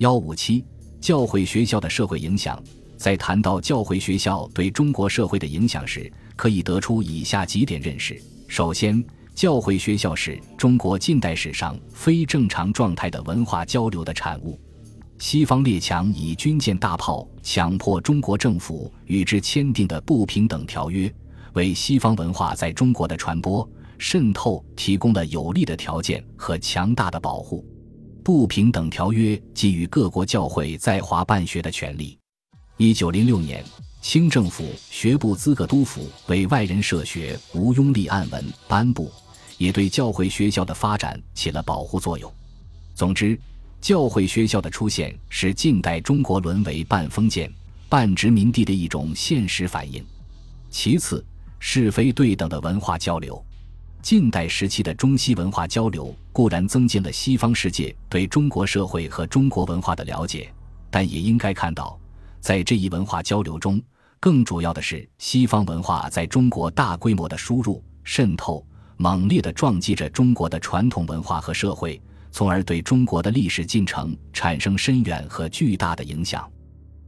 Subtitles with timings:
[0.00, 0.64] 幺五七，
[0.98, 2.58] 教会学校的社会影响。
[2.96, 8.18] 在谈到教会学校对中国社会的影响时，可以得出以下几点认识：
[8.48, 14.58] 首先，教会学校是中国近代史上非正常状态的文化交流的产物。
[15.18, 21.14] 西方列强以军舰大炮强迫中国政府与之签订的不平等条约，
[21.52, 27.62] 为西方文化在中国的传播渗透提供了有利的条件和强大的保护。
[28.32, 32.16] 不平等条约给予各国教会在华办学的权利。
[32.76, 33.64] 一九零六年，
[34.00, 39.10] 清政府学部资格督府为外人设学无庸立案文颁布，
[39.58, 42.32] 也对教会学校的发展起了保护作用。
[42.94, 43.36] 总之，
[43.80, 47.52] 教会学校的出现是近代中国沦为半封建
[47.88, 50.06] 半殖民地的一种现实反应。
[50.70, 51.26] 其次，
[51.58, 53.44] 是非对等的文化交流。
[54.02, 60.52] 近代时期的中西文化交流固然增进了西方世界对中国社会和中国文化的了解，
[60.90, 61.98] 但也应该看到，
[62.40, 63.80] 在这一文化交流中，
[64.18, 72.00] 更主要的是西方文化在中国大规模的输入、渗透，猛烈地撞击着中国的传统文化和社会，
[72.32, 76.50] 从而对中国的历史进程产生深远和巨大的影响。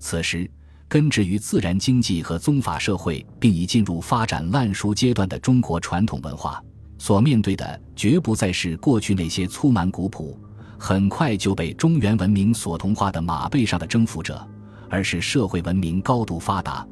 [0.00, 0.50] 此时，
[0.88, 6.60] 根植于自然经济和宗法社会，并已进入发展烂熟阶段的中国传统文化。
[7.00, 10.38] 所面对的绝不再是过去那些粗蛮古朴、
[10.78, 14.46] 很快就被中原文明所同化的马背上的征服者，
[14.90, 16.86] 而是社会文明高度发达、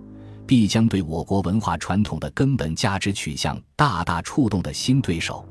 [0.46, 5.46] 必将对我国文化传统的根本价值取向大大触动的新对手。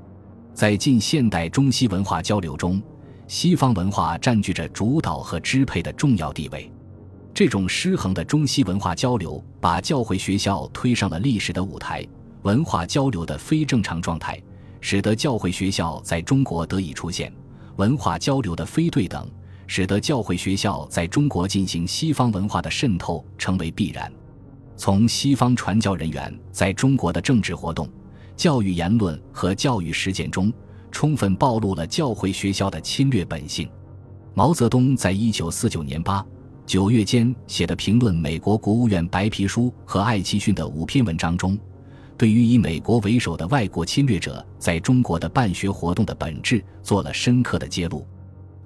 [0.55, 2.81] 在近现代中西文化交流中，
[3.28, 6.72] 西方文化占据着主导和支配的重要地位。
[7.31, 12.03] 这种失衡的中西文化交流，把教会学校推上了历史的舞台。
[12.44, 14.41] 文化交流的非正常状态，
[14.81, 17.31] 使得教会学校在中国得以出现；
[17.78, 19.30] 文化交流的非对等，
[19.66, 24.11] 使得教会学校在中国进行西方文化的渗透成为必然。
[24.75, 27.89] 从西方传教人员在中国的政治活动、
[28.36, 30.53] 教育言论和教育实践中，
[30.91, 33.68] 充分暴露了教会学校的侵略本性。
[34.35, 36.23] 毛泽东在一九四九年八
[36.66, 41.57] 九月间写的评论美国国务院白皮书和艾奇逊的五篇文章中。
[42.17, 48.05] 对于以美国为首的外国侵略者在中国的办学活动的本质做了深刻的揭露。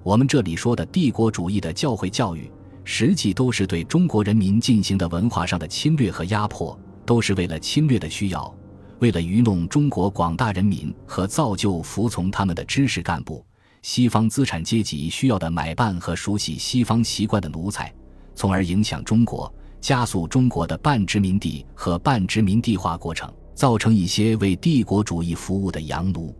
[0.02, 2.50] 我们这里说的帝国主义的教会教育，
[2.82, 8.52] 实际都是对中国人民进行的文化上的侵略和压迫，都是为了侵略的需要，
[9.00, 13.44] 为了愚弄中国广大人民和造就服从他们的知识干部、
[13.82, 17.92] 西方资产阶级需要的买办和熟悉西方习惯的奴才，
[18.34, 23.30] 从而影响中国，加速中国的半殖民地和半殖民地化过程。
[23.54, 26.34] 造成一些为帝国主义服务的洋奴，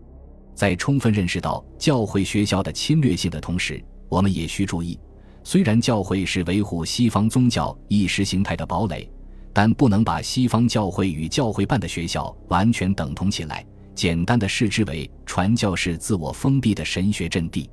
[0.53, 4.99] 在充分认识到教会学校的侵略性的同时，我们也需注意：
[5.43, 9.09] 虽然教会是维护西方宗教意识形态的堡垒，
[9.51, 17.69] 但不能把西方教会与教会办的学校完全等同起来，简单的视之为传教士自我封闭的神学阵地。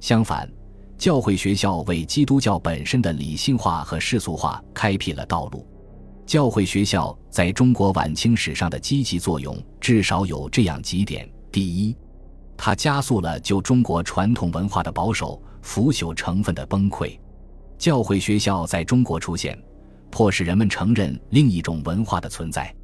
[0.00, 0.50] 相反，
[0.98, 5.66] 教会学校为基督教本身的理性化和世俗化开辟了道路。
[6.26, 11.94] 教会学校在中国晚清史上的积极作用，至少有这样几点：第一，
[12.56, 17.18] 它加速了就中国传统文化的保守腐朽成分的崩溃。
[17.76, 19.58] 教会学校在中国出现，
[20.10, 22.74] 迫使人们承认另一种文化的存在。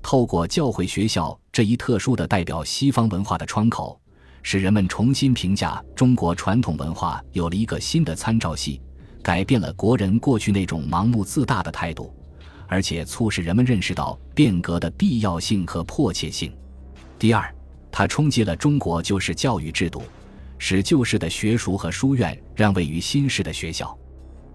[0.00, 4.00] 透过教会学校这一特殊的代表西方文化的窗口，
[4.42, 8.80] 使人们重新评价中国传统文化有了一个新的参照系，
[9.22, 12.14] 改变了国人过去那种盲目自大的态度。
[12.68, 16.52] 而且促使人们认识到变革的必要性和迫切性。
[17.18, 17.54] 第二，
[17.90, 20.02] 它冲击了中国旧式教育制度，
[20.58, 23.96] 使旧式的学塾和书院让位于新式的学校。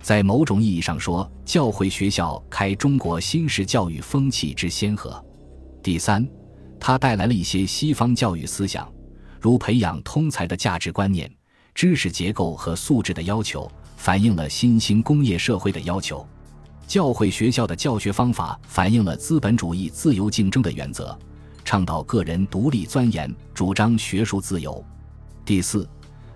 [0.01, 5.23] 在某种意义上说，教会学校开中国新式教育风气之先河。
[5.83, 6.27] 第三，
[6.79, 8.91] 它带来了一些西方教育思想，
[9.41, 11.29] 如培养通才的价值观念、
[11.73, 16.25] 知识结构和素质的要求，反映了新兴工业社会的要求。
[16.89, 21.15] 教会学校的教学方法反映了资本主义自由竞争的原则，
[21.63, 24.83] 倡导个人独立钻研，主张学术自由。
[25.45, 25.87] 第四，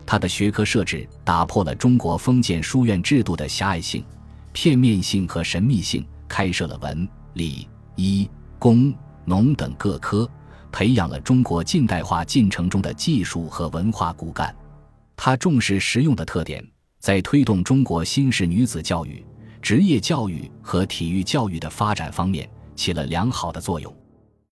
[0.05, 4.05] 他的学科设置打破了中国封建书院制度的狭隘性、
[4.51, 8.29] 片面性和神秘性，开设了文、理、医、
[8.59, 8.93] 工、
[9.25, 10.29] 农等各科，
[10.71, 14.55] 培养了中国近代化进程中的技术和文化骨干。
[15.15, 16.63] 他重视实用的特点，
[16.99, 19.25] 在推动中国新式女子教育。
[19.63, 24.02] 职业教育和体育教育的发展方面起了良好的作用。